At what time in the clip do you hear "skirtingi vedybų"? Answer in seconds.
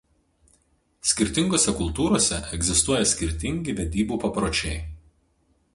3.13-4.19